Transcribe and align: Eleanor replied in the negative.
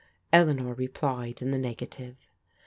Eleanor 0.33 0.73
replied 0.73 1.43
in 1.43 1.51
the 1.51 1.59
negative. 1.59 2.17